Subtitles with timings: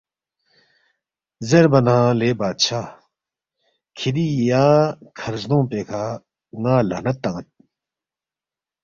[1.47, 2.87] زیربا نہ، ”لے بادشاہ
[3.97, 4.65] کِھری یا
[5.17, 6.03] کَھر زدونگ پیکھہ
[6.61, 7.47] ن٘ا لعنت تان٘ید